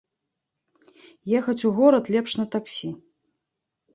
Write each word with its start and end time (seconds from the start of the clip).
Ехаць 1.39 1.59
у 1.69 1.71
горад 1.79 2.09
лепш 2.15 2.31
на 2.39 2.45
таксі. 2.55 2.89